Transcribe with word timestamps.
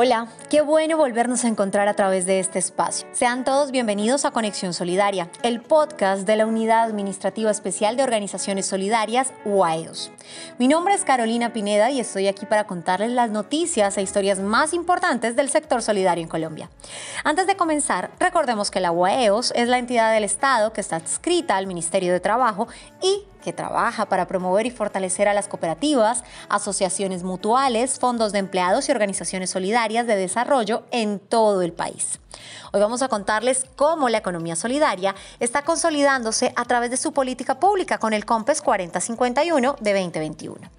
Hola, 0.00 0.28
qué 0.48 0.60
bueno 0.60 0.96
volvernos 0.96 1.44
a 1.44 1.48
encontrar 1.48 1.88
a 1.88 1.94
través 1.94 2.24
de 2.24 2.38
este 2.38 2.60
espacio. 2.60 3.08
Sean 3.10 3.42
todos 3.42 3.72
bienvenidos 3.72 4.24
a 4.24 4.30
Conexión 4.30 4.72
Solidaria, 4.72 5.28
el 5.42 5.60
podcast 5.60 6.24
de 6.24 6.36
la 6.36 6.46
Unidad 6.46 6.84
Administrativa 6.84 7.50
Especial 7.50 7.96
de 7.96 8.04
Organizaciones 8.04 8.66
Solidarias, 8.66 9.32
UAEOS. 9.44 10.12
Mi 10.56 10.68
nombre 10.68 10.94
es 10.94 11.02
Carolina 11.02 11.52
Pineda 11.52 11.90
y 11.90 11.98
estoy 11.98 12.28
aquí 12.28 12.46
para 12.46 12.68
contarles 12.68 13.10
las 13.10 13.30
noticias 13.30 13.98
e 13.98 14.02
historias 14.02 14.38
más 14.38 14.72
importantes 14.72 15.34
del 15.34 15.50
sector 15.50 15.82
solidario 15.82 16.22
en 16.22 16.28
Colombia. 16.28 16.70
Antes 17.24 17.48
de 17.48 17.56
comenzar, 17.56 18.12
recordemos 18.20 18.70
que 18.70 18.78
la 18.78 18.92
UAEOS 18.92 19.52
es 19.56 19.66
la 19.66 19.78
entidad 19.78 20.12
del 20.12 20.22
Estado 20.22 20.72
que 20.72 20.80
está 20.80 20.94
adscrita 20.94 21.56
al 21.56 21.66
Ministerio 21.66 22.12
de 22.12 22.20
Trabajo 22.20 22.68
y 23.02 23.24
que 23.48 23.54
trabaja 23.54 24.04
para 24.10 24.26
promover 24.26 24.66
y 24.66 24.70
fortalecer 24.70 25.26
a 25.26 25.32
las 25.32 25.48
cooperativas, 25.48 26.22
asociaciones 26.50 27.22
mutuales, 27.22 27.98
fondos 27.98 28.30
de 28.30 28.40
empleados 28.40 28.86
y 28.86 28.92
organizaciones 28.92 29.48
solidarias 29.48 30.06
de 30.06 30.16
desarrollo 30.16 30.82
en 30.90 31.18
todo 31.18 31.62
el 31.62 31.72
país. 31.72 32.20
Hoy 32.74 32.80
vamos 32.82 33.00
a 33.00 33.08
contarles 33.08 33.64
cómo 33.74 34.10
la 34.10 34.18
economía 34.18 34.54
solidaria 34.54 35.14
está 35.40 35.62
consolidándose 35.62 36.52
a 36.56 36.66
través 36.66 36.90
de 36.90 36.98
su 36.98 37.14
política 37.14 37.58
pública 37.58 37.96
con 37.96 38.12
el 38.12 38.26
COMPES 38.26 38.60
4051 38.60 39.76
de 39.80 39.92
2021. 39.94 40.70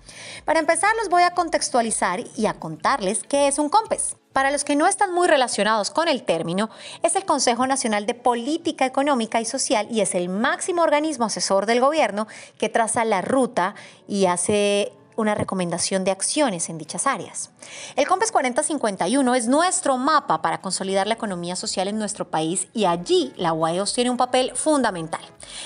Para 0.46 0.60
empezar, 0.60 0.92
los 1.00 1.10
voy 1.10 1.24
a 1.24 1.32
contextualizar 1.32 2.24
y 2.38 2.46
a 2.46 2.54
contarles 2.54 3.24
qué 3.24 3.48
es 3.48 3.58
un 3.58 3.70
COMPES. 3.70 4.16
Para 4.34 4.52
los 4.52 4.64
que 4.64 4.76
no 4.76 4.86
están 4.88 5.14
muy 5.14 5.28
relacionados 5.28 5.90
con 5.90 6.08
el 6.08 6.24
término, 6.24 6.70
es 7.02 7.16
el 7.16 7.26
Consejo 7.26 7.66
Nacional 7.66 8.06
de 8.06 8.14
Política 8.14 8.86
Económica 8.86 9.42
y 9.42 9.46
Social 9.46 9.88
y 9.90 10.02
es 10.02 10.14
el 10.14 10.30
máximo 10.30 10.84
organismo 10.84 11.26
asesor 11.26 11.66
del 11.66 11.82
gobierno 11.82 12.28
que 12.58 12.70
traza 12.70 13.06
la 13.06 13.22
ruta 13.22 13.74
y 14.08 14.28
hace 14.28 14.94
una 15.20 15.36
recomendación 15.36 16.04
de 16.06 16.12
acciones 16.12 16.70
en 16.70 16.78
dichas 16.78 17.06
áreas. 17.06 17.52
El 17.96 18.08
COMPES 18.08 18.32
4051 18.32 19.36
es 19.36 19.48
nuestro 19.48 19.98
mapa 19.98 20.42
para 20.42 20.62
consolidar 20.62 21.08
la 21.08 21.16
economía 21.16 21.58
social 21.58 21.90
en 21.90 22.00
nuestro 22.00 22.30
país 22.30 22.68
y 22.74 22.86
allí 22.86 23.34
la 23.36 23.52
UAEOS 23.52 23.94
tiene 23.94 24.10
un 24.10 24.18
papel 24.18 24.54
fundamental. 24.56 25.22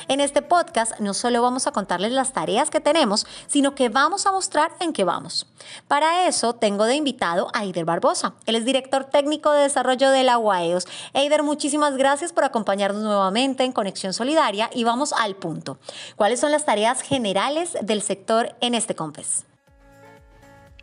En 0.08 0.22
este 0.22 0.42
podcast 0.42 1.00
no 1.00 1.14
solo 1.14 1.42
vamos 1.42 1.68
a 1.68 1.72
contarles 1.72 2.12
las 2.12 2.34
tareas 2.34 2.72
que 2.72 2.80
tenemos, 2.80 3.28
sino 3.48 3.76
que 3.76 3.90
vamos 3.90 4.26
a 4.26 4.32
mostrar 4.32 4.72
en 4.80 4.92
qué 4.92 5.04
vamos. 5.04 5.46
Para 5.88 6.28
eso 6.28 6.54
tengo 6.54 6.86
de 6.86 6.96
invitado 6.96 7.50
a 7.54 7.64
Eider 7.64 7.86
Barbosa. 7.86 8.34
Él 8.48 8.56
es 8.56 8.66
director 8.66 9.06
técnico 9.06 9.52
de 9.52 9.62
desarrollo 9.62 10.10
de 10.10 10.24
la 10.24 10.40
UAEOS. 10.40 10.88
Eider, 11.14 11.44
muchísimas 11.44 11.96
gracias 11.96 12.34
por 12.34 12.44
acompañarnos 12.44 13.04
nuevamente 13.04 13.64
en 13.64 13.72
Conexión 13.72 14.14
Solidaria 14.14 14.70
y 14.74 14.84
vamos 14.84 15.14
al 15.14 15.36
punto. 15.36 15.78
¿Cuáles 16.16 16.40
son 16.40 16.52
las 16.52 16.66
tareas 16.66 17.02
generales 17.02 17.78
del 17.82 18.02
sector 18.02 18.56
en 18.60 18.74
este 18.74 18.96
COMPES? 18.96 19.43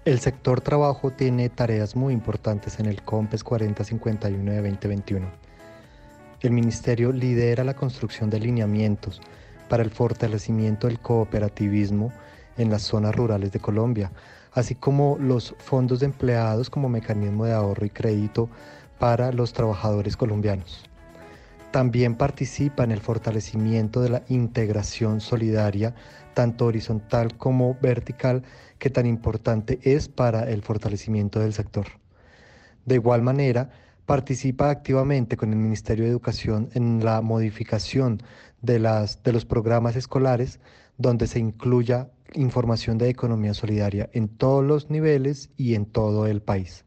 El 0.07 0.19
sector 0.19 0.63
trabajo 0.63 1.11
tiene 1.11 1.51
tareas 1.51 1.95
muy 1.95 2.15
importantes 2.15 2.81
en 2.81 2.87
el 2.87 3.03
COMPES 3.03 3.45
4051 3.45 4.51
de 4.51 4.63
2021. 4.63 5.31
El 6.41 6.53
Ministerio 6.53 7.13
lidera 7.13 7.65
la 7.65 7.75
construcción 7.75 8.31
de 8.31 8.41
lineamientos 8.41 9.21
para 9.69 9.83
el 9.83 9.91
fortalecimiento 9.91 10.87
del 10.87 11.01
cooperativismo 11.01 12.15
en 12.57 12.71
las 12.71 12.81
zonas 12.81 13.15
rurales 13.15 13.53
de 13.53 13.61
Colombia, 13.61 14.11
así 14.53 14.75
como 14.75 15.19
los 15.21 15.55
fondos 15.59 16.01
de 16.01 16.07
empleados 16.07 16.71
como 16.71 16.89
mecanismo 16.89 17.45
de 17.45 17.53
ahorro 17.53 17.85
y 17.85 17.91
crédito 17.91 18.49
para 18.99 19.33
los 19.33 19.53
trabajadores 19.53 20.17
colombianos. 20.17 20.90
También 21.71 22.17
participa 22.17 22.83
en 22.83 22.91
el 22.91 23.01
fortalecimiento 23.01 24.01
de 24.01 24.09
la 24.09 24.23
integración 24.29 25.21
solidaria, 25.21 25.95
tanto 26.35 26.67
horizontal 26.67 27.37
como 27.37 27.77
vertical, 27.81 28.43
que 28.79 28.91
tan 28.91 29.07
importante 29.07 29.79
es 29.83 30.09
para 30.09 30.51
el 30.51 30.63
fortalecimiento 30.63 31.39
del 31.39 31.53
sector. 31.53 31.87
De 32.87 32.97
igual 32.97 33.23
manera, 33.23 33.71
participa 34.05 34.71
activamente 34.71 35.37
con 35.37 35.51
el 35.53 35.59
Ministerio 35.59 36.05
de 36.05 36.11
Educación 36.11 36.71
en 36.75 37.05
la 37.05 37.21
modificación 37.21 38.21
de, 38.63 38.81
los 38.81 39.45
programas 39.45 39.95
escolares 39.95 40.59
donde 40.99 41.29
se 41.29 41.39
incluya 41.39 42.11
información 42.35 42.99
de 42.99 43.09
economía 43.09 43.55
solidaria 43.55 44.11
en 44.13 44.29
todos 44.29 44.65
los 44.65 44.91
niveles 44.91 45.51
y 45.57 45.75
en 45.75 45.87
todo 45.87 46.27
el 46.27 46.43
país. 46.43 46.85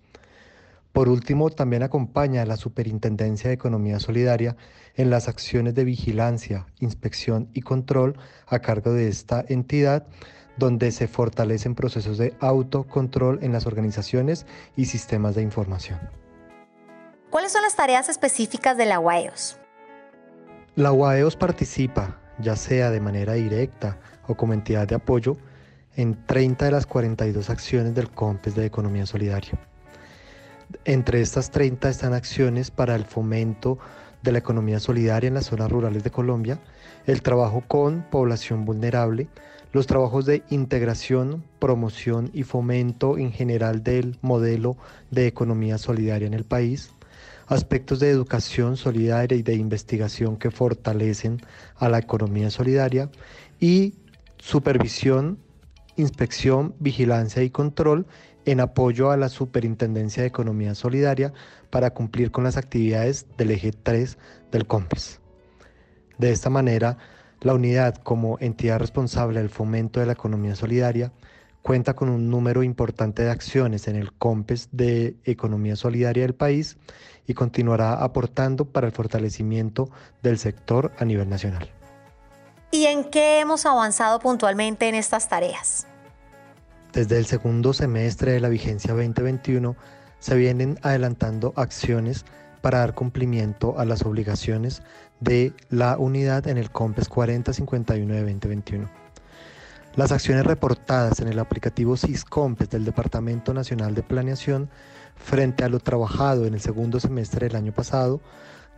Por 0.93 1.09
último, 1.09 1.49
también 1.49 1.81
acompaña 1.81 2.43
a 2.43 2.45
la 2.45 2.55
Superintendencia 2.55 3.47
de 3.47 3.55
Economía 3.55 3.99
Solidaria 3.99 4.55
en 4.93 5.09
las 5.09 5.27
acciones 5.27 5.73
de 5.73 5.83
vigilancia, 5.83 6.67
inspección 6.79 7.49
y 7.51 7.61
control 7.61 8.15
a 8.45 8.59
cargo 8.59 8.93
de 8.93 9.07
esta 9.07 9.43
entidad, 9.47 10.05
donde 10.55 10.91
se 10.91 11.07
fortalecen 11.07 11.73
procesos 11.73 12.19
de 12.19 12.35
autocontrol 12.39 13.39
en 13.41 13.51
las 13.51 13.65
organizaciones 13.65 14.45
y 14.75 14.85
sistemas 14.85 15.33
de 15.33 15.41
información. 15.41 15.99
¿Cuáles 17.31 17.51
son 17.51 17.63
las 17.63 17.75
tareas 17.75 18.07
específicas 18.07 18.77
de 18.77 18.85
la 18.85 18.99
UAEOS? 18.99 19.57
La 20.75 20.91
UAEOS 20.91 21.35
participa, 21.35 22.19
ya 22.37 22.55
sea 22.55 22.91
de 22.91 22.99
manera 22.99 23.33
directa 23.33 23.97
o 24.27 24.35
como 24.35 24.53
entidad 24.53 24.87
de 24.87 24.93
apoyo, 24.93 25.37
en 25.95 26.23
30 26.27 26.65
de 26.65 26.71
las 26.71 26.85
42 26.85 27.49
acciones 27.49 27.95
del 27.95 28.11
COMPES 28.11 28.53
de 28.53 28.67
Economía 28.67 29.07
Solidaria. 29.07 29.59
Entre 30.85 31.21
estas 31.21 31.51
30 31.51 31.89
están 31.89 32.13
acciones 32.13 32.71
para 32.71 32.95
el 32.95 33.05
fomento 33.05 33.79
de 34.21 34.31
la 34.31 34.39
economía 34.39 34.79
solidaria 34.79 35.27
en 35.27 35.33
las 35.33 35.45
zonas 35.45 35.71
rurales 35.71 36.03
de 36.03 36.11
Colombia, 36.11 36.59
el 37.05 37.21
trabajo 37.21 37.63
con 37.67 38.03
población 38.09 38.65
vulnerable, 38.65 39.27
los 39.73 39.87
trabajos 39.87 40.25
de 40.25 40.43
integración, 40.49 41.43
promoción 41.59 42.29
y 42.33 42.43
fomento 42.43 43.17
en 43.17 43.31
general 43.31 43.83
del 43.83 44.17
modelo 44.21 44.77
de 45.11 45.27
economía 45.27 45.77
solidaria 45.77 46.27
en 46.27 46.33
el 46.33 46.45
país, 46.45 46.91
aspectos 47.47 47.99
de 47.99 48.09
educación 48.09 48.77
solidaria 48.77 49.37
y 49.37 49.43
de 49.43 49.55
investigación 49.55 50.37
que 50.37 50.51
fortalecen 50.51 51.41
a 51.75 51.89
la 51.89 51.99
economía 51.99 52.49
solidaria 52.49 53.09
y 53.59 53.95
supervisión, 54.37 55.39
inspección, 55.97 56.75
vigilancia 56.79 57.43
y 57.43 57.49
control 57.49 58.05
en 58.45 58.59
apoyo 58.59 59.11
a 59.11 59.17
la 59.17 59.29
Superintendencia 59.29 60.23
de 60.23 60.27
Economía 60.27 60.75
Solidaria 60.75 61.33
para 61.69 61.93
cumplir 61.93 62.31
con 62.31 62.43
las 62.43 62.57
actividades 62.57 63.25
del 63.37 63.51
eje 63.51 63.71
3 63.71 64.17
del 64.51 64.67
COMPES. 64.67 65.19
De 66.17 66.31
esta 66.31 66.49
manera, 66.49 66.97
la 67.41 67.53
unidad 67.53 67.95
como 67.95 68.37
entidad 68.39 68.79
responsable 68.79 69.39
del 69.39 69.49
fomento 69.49 69.99
de 69.99 70.05
la 70.05 70.13
economía 70.13 70.55
solidaria 70.55 71.11
cuenta 71.61 71.95
con 71.95 72.09
un 72.09 72.29
número 72.29 72.61
importante 72.63 73.23
de 73.23 73.31
acciones 73.31 73.87
en 73.87 73.95
el 73.95 74.13
COMPES 74.13 74.69
de 74.71 75.15
economía 75.23 75.75
solidaria 75.75 76.23
del 76.23 76.35
país 76.35 76.77
y 77.25 77.33
continuará 77.33 78.03
aportando 78.03 78.65
para 78.65 78.87
el 78.87 78.93
fortalecimiento 78.93 79.89
del 80.21 80.37
sector 80.37 80.91
a 80.99 81.05
nivel 81.05 81.29
nacional. 81.29 81.69
¿Y 82.69 82.85
en 82.85 83.05
qué 83.05 83.39
hemos 83.39 83.65
avanzado 83.65 84.19
puntualmente 84.19 84.89
en 84.89 84.95
estas 84.95 85.29
tareas? 85.29 85.87
Desde 86.93 87.17
el 87.17 87.25
segundo 87.25 87.73
semestre 87.73 88.33
de 88.33 88.39
la 88.39 88.49
vigencia 88.49 88.93
2021 88.93 89.75
se 90.19 90.35
vienen 90.35 90.77
adelantando 90.83 91.51
acciones 91.55 92.23
para 92.61 92.79
dar 92.79 92.93
cumplimiento 92.93 93.79
a 93.79 93.85
las 93.85 94.03
obligaciones 94.03 94.83
de 95.19 95.53
la 95.71 95.97
unidad 95.97 96.47
en 96.47 96.59
el 96.59 96.69
COMPES 96.69 97.09
4051 97.09 98.13
de 98.13 98.19
2021. 98.19 98.89
Las 99.95 100.11
acciones 100.11 100.45
reportadas 100.45 101.19
en 101.19 101.29
el 101.29 101.39
aplicativo 101.39 101.97
SISCOMPES 101.97 102.69
del 102.69 102.85
Departamento 102.85 103.55
Nacional 103.55 103.95
de 103.95 104.03
Planeación 104.03 104.69
frente 105.15 105.63
a 105.63 105.69
lo 105.69 105.79
trabajado 105.79 106.45
en 106.45 106.53
el 106.53 106.61
segundo 106.61 106.99
semestre 106.99 107.47
del 107.47 107.55
año 107.55 107.73
pasado 107.73 108.21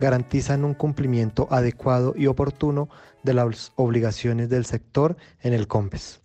garantizan 0.00 0.64
un 0.64 0.72
cumplimiento 0.72 1.48
adecuado 1.50 2.14
y 2.16 2.28
oportuno 2.28 2.88
de 3.22 3.34
las 3.34 3.74
obligaciones 3.76 4.48
del 4.48 4.64
sector 4.64 5.18
en 5.42 5.52
el 5.52 5.68
COMPES. 5.68 6.22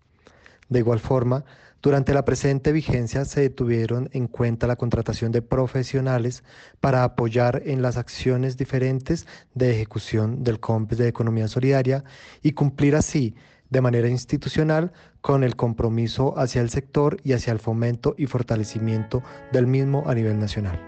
De 0.70 0.80
igual 0.80 1.02
forma, 1.02 1.44
durante 1.82 2.14
la 2.14 2.26
presente 2.26 2.72
vigencia 2.72 3.26
se 3.26 3.50
tuvieron 3.50 4.10
en 4.14 4.28
cuenta 4.28 4.68
la 4.68 4.76
contratación 4.76 5.32
de 5.32 5.42
profesionales 5.42 6.44
para 6.80 7.04
apoyar 7.04 7.64
en 7.66 7.82
las 7.82 7.98
acciones 7.98 8.56
diferentes 8.56 9.26
de 9.56 9.72
ejecución 9.72 10.44
del 10.44 10.60
COMPES 10.60 11.00
de 11.00 11.08
Economía 11.08 11.48
Solidaria 11.48 12.04
y 12.44 12.52
cumplir 12.52 12.96
así 12.96 13.36
de 13.72 13.82
manera 13.82 14.10
institucional 14.10 14.92
con 15.22 15.44
el 15.44 15.56
compromiso 15.56 16.38
hacia 16.38 16.62
el 16.62 16.70
sector 16.70 17.18
y 17.24 17.34
hacia 17.34 17.54
el 17.54 17.60
fomento 17.60 18.14
y 18.18 18.28
fortalecimiento 18.28 19.24
del 19.52 19.66
mismo 19.66 20.04
a 20.06 20.14
nivel 20.14 20.40
nacional. 20.40 20.80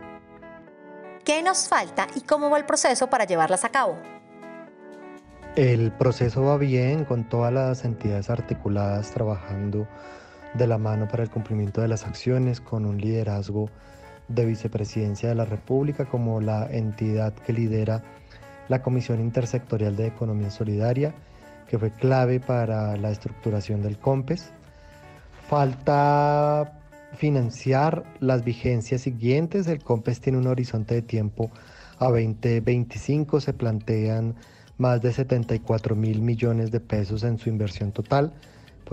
¿Qué 1.25 1.41
nos 1.41 1.69
falta 1.69 2.07
y 2.15 2.21
cómo 2.21 2.49
va 2.49 2.57
el 2.57 2.65
proceso 2.65 3.09
para 3.09 3.25
llevarlas 3.25 3.63
a 3.63 3.69
cabo. 3.69 3.97
El 5.55 5.91
proceso 5.91 6.43
va 6.43 6.57
bien 6.57 7.05
con 7.05 7.29
todas 7.29 7.53
las 7.53 7.85
entidades 7.85 8.29
articuladas 8.29 9.11
trabajando 9.11 9.87
de 10.53 10.67
la 10.67 10.77
mano 10.77 11.07
para 11.07 11.23
el 11.23 11.29
cumplimiento 11.29 11.81
de 11.81 11.87
las 11.87 12.05
acciones 12.05 12.61
con 12.61 12.85
un 12.85 12.99
liderazgo 12.99 13.69
de 14.27 14.45
vicepresidencia 14.45 15.29
de 15.29 15.35
la 15.35 15.45
República 15.45 16.05
como 16.05 16.41
la 16.41 16.67
entidad 16.71 17.33
que 17.33 17.53
lidera 17.53 18.03
la 18.69 18.81
Comisión 18.81 19.19
Intersectorial 19.19 19.95
de 19.95 20.07
Economía 20.07 20.49
Solidaria, 20.49 21.13
que 21.67 21.77
fue 21.77 21.91
clave 21.91 22.39
para 22.39 22.95
la 22.97 23.11
estructuración 23.11 23.81
del 23.81 23.97
COMPES. 23.97 24.51
Falta 25.49 26.79
financiar 27.17 28.03
las 28.19 28.43
vigencias 28.43 29.01
siguientes. 29.01 29.67
El 29.67 29.83
COMPES 29.83 30.21
tiene 30.21 30.37
un 30.37 30.47
horizonte 30.47 30.95
de 30.95 31.01
tiempo 31.01 31.51
a 31.99 32.05
2025. 32.05 33.41
Se 33.41 33.53
plantean 33.53 34.35
más 34.77 35.01
de 35.01 35.11
74 35.11 35.95
mil 35.95 36.21
millones 36.21 36.71
de 36.71 36.79
pesos 36.79 37.23
en 37.23 37.37
su 37.37 37.49
inversión 37.49 37.91
total 37.91 38.33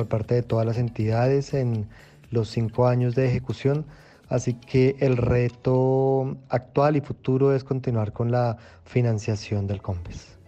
por 0.00 0.08
parte 0.08 0.34
de 0.34 0.42
todas 0.42 0.64
las 0.64 0.78
entidades 0.78 1.52
en 1.52 1.86
los 2.30 2.48
cinco 2.48 2.86
años 2.86 3.14
de 3.14 3.26
ejecución. 3.26 3.84
Así 4.30 4.54
que 4.54 4.96
el 5.00 5.18
reto 5.18 6.38
actual 6.48 6.96
y 6.96 7.02
futuro 7.02 7.54
es 7.54 7.64
continuar 7.64 8.14
con 8.14 8.30
la 8.30 8.56
financiación 8.84 9.66
del 9.66 9.82
COMPES. 9.82 10.38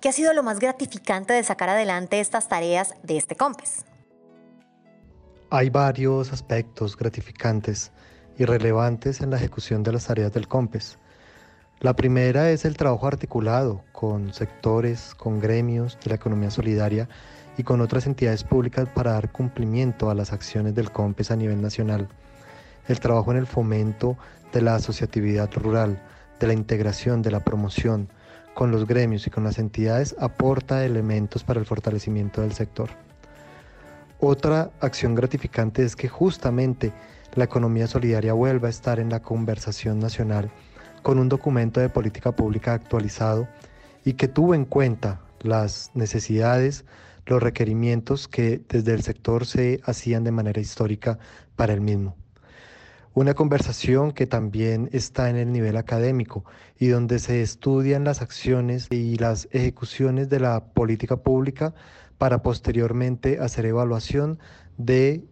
¿Qué 0.00 0.08
ha 0.08 0.12
sido 0.12 0.32
lo 0.32 0.42
más 0.42 0.58
gratificante 0.58 1.34
de 1.34 1.42
sacar 1.42 1.68
adelante 1.68 2.20
estas 2.20 2.48
tareas 2.48 2.94
de 3.02 3.18
este 3.18 3.36
COMPES? 3.36 3.84
Hay 5.50 5.68
varios 5.68 6.32
aspectos 6.32 6.96
gratificantes 6.96 7.92
y 8.38 8.46
relevantes 8.46 9.20
en 9.20 9.30
la 9.30 9.36
ejecución 9.36 9.82
de 9.82 9.92
las 9.92 10.06
tareas 10.06 10.32
del 10.32 10.48
COMPES. 10.48 10.98
La 11.80 11.94
primera 11.94 12.50
es 12.50 12.64
el 12.64 12.78
trabajo 12.78 13.06
articulado 13.06 13.84
con 13.92 14.32
sectores, 14.32 15.14
con 15.14 15.40
gremios 15.40 15.98
de 16.02 16.10
la 16.10 16.16
economía 16.16 16.50
solidaria 16.50 17.06
y 17.56 17.62
con 17.62 17.80
otras 17.80 18.06
entidades 18.06 18.44
públicas 18.44 18.88
para 18.88 19.12
dar 19.12 19.30
cumplimiento 19.30 20.10
a 20.10 20.14
las 20.14 20.32
acciones 20.32 20.74
del 20.74 20.90
COMPES 20.90 21.30
a 21.30 21.36
nivel 21.36 21.60
nacional. 21.60 22.08
El 22.88 23.00
trabajo 23.00 23.30
en 23.32 23.38
el 23.38 23.46
fomento 23.46 24.16
de 24.52 24.62
la 24.62 24.76
asociatividad 24.76 25.52
rural, 25.54 26.02
de 26.38 26.46
la 26.46 26.52
integración, 26.54 27.22
de 27.22 27.30
la 27.30 27.40
promoción 27.40 28.08
con 28.54 28.70
los 28.70 28.86
gremios 28.86 29.26
y 29.26 29.30
con 29.30 29.44
las 29.44 29.58
entidades 29.58 30.16
aporta 30.18 30.84
elementos 30.84 31.44
para 31.44 31.60
el 31.60 31.66
fortalecimiento 31.66 32.40
del 32.40 32.52
sector. 32.52 32.90
Otra 34.18 34.70
acción 34.80 35.14
gratificante 35.14 35.82
es 35.84 35.96
que 35.96 36.08
justamente 36.08 36.92
la 37.34 37.44
economía 37.44 37.86
solidaria 37.86 38.32
vuelva 38.32 38.66
a 38.66 38.70
estar 38.70 39.00
en 39.00 39.08
la 39.08 39.22
conversación 39.22 39.98
nacional 39.98 40.50
con 41.02 41.18
un 41.18 41.28
documento 41.28 41.80
de 41.80 41.88
política 41.88 42.32
pública 42.32 42.74
actualizado 42.74 43.48
y 44.04 44.14
que 44.14 44.28
tuvo 44.28 44.54
en 44.54 44.64
cuenta 44.64 45.20
las 45.40 45.90
necesidades, 45.94 46.84
los 47.30 47.42
requerimientos 47.42 48.26
que 48.26 48.60
desde 48.68 48.92
el 48.92 49.02
sector 49.02 49.46
se 49.46 49.80
hacían 49.84 50.24
de 50.24 50.32
manera 50.32 50.60
histórica 50.60 51.18
para 51.56 51.72
el 51.72 51.80
mismo. 51.80 52.16
Una 53.14 53.34
conversación 53.34 54.12
que 54.12 54.26
también 54.26 54.90
está 54.92 55.30
en 55.30 55.36
el 55.36 55.52
nivel 55.52 55.76
académico 55.76 56.44
y 56.78 56.88
donde 56.88 57.18
se 57.20 57.40
estudian 57.40 58.04
las 58.04 58.20
acciones 58.20 58.88
y 58.90 59.16
las 59.16 59.48
ejecuciones 59.52 60.28
de 60.28 60.40
la 60.40 60.64
política 60.64 61.16
pública 61.16 61.72
para 62.18 62.42
posteriormente 62.42 63.38
hacer 63.40 63.64
evaluación 63.66 64.38
de 64.76 65.24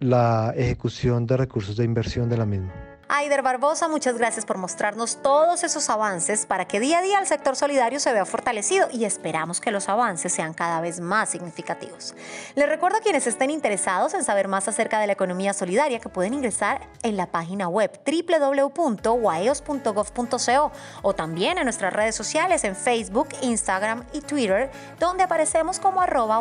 la 0.00 0.52
ejecución 0.56 1.26
de 1.26 1.36
recursos 1.36 1.76
de 1.76 1.84
inversión 1.84 2.28
de 2.28 2.36
la 2.36 2.46
misma. 2.46 2.93
Aider 3.08 3.42
Barbosa, 3.42 3.88
muchas 3.88 4.16
gracias 4.16 4.46
por 4.46 4.58
mostrarnos 4.58 5.18
todos 5.22 5.64
esos 5.64 5.88
avances 5.90 6.46
para 6.46 6.66
que 6.66 6.80
día 6.80 6.98
a 6.98 7.02
día 7.02 7.18
el 7.18 7.26
sector 7.26 7.56
solidario 7.56 8.00
se 8.00 8.12
vea 8.12 8.24
fortalecido 8.24 8.88
y 8.92 9.04
esperamos 9.04 9.60
que 9.60 9.70
los 9.70 9.88
avances 9.88 10.32
sean 10.32 10.54
cada 10.54 10.80
vez 10.80 11.00
más 11.00 11.28
significativos. 11.28 12.14
Les 12.54 12.68
recuerdo 12.68 12.98
a 12.98 13.00
quienes 13.00 13.26
estén 13.26 13.50
interesados 13.50 14.14
en 14.14 14.24
saber 14.24 14.48
más 14.48 14.68
acerca 14.68 15.00
de 15.00 15.06
la 15.06 15.12
economía 15.12 15.52
solidaria 15.52 16.00
que 16.00 16.08
pueden 16.08 16.34
ingresar 16.34 16.88
en 17.02 17.16
la 17.16 17.26
página 17.26 17.68
web 17.68 17.90
www.waeos.gov.co 18.06 20.72
o 21.02 21.14
también 21.14 21.58
en 21.58 21.64
nuestras 21.64 21.92
redes 21.92 22.14
sociales 22.14 22.64
en 22.64 22.74
Facebook, 22.74 23.28
Instagram 23.42 24.04
y 24.12 24.20
Twitter, 24.20 24.70
donde 24.98 25.24
aparecemos 25.24 25.78
como 25.78 26.00
arroba. 26.00 26.34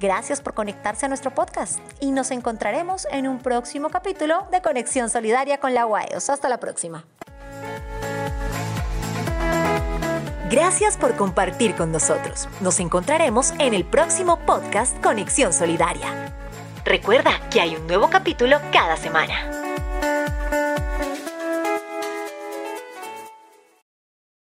Gracias 0.00 0.40
por 0.40 0.54
conectarse 0.54 1.06
a 1.06 1.08
nuestro 1.08 1.34
podcast 1.34 1.78
y 2.00 2.10
nos 2.10 2.30
encontraremos 2.30 3.06
en 3.10 3.26
un 3.26 3.38
próximo 3.38 3.90
capítulo 3.90 4.46
de 4.50 4.60
Conexión 4.60 5.08
Con 5.60 5.74
la 5.74 5.86
UAEOS. 5.86 6.30
Hasta 6.30 6.48
la 6.48 6.58
próxima. 6.58 7.04
Gracias 10.50 10.96
por 10.96 11.14
compartir 11.14 11.74
con 11.74 11.92
nosotros. 11.92 12.48
Nos 12.62 12.80
encontraremos 12.80 13.52
en 13.58 13.74
el 13.74 13.84
próximo 13.84 14.38
podcast 14.46 14.98
Conexión 15.02 15.52
Solidaria. 15.52 16.32
Recuerda 16.86 17.32
que 17.50 17.60
hay 17.60 17.76
un 17.76 17.86
nuevo 17.86 18.08
capítulo 18.08 18.56
cada 18.72 18.96
semana. 18.96 19.65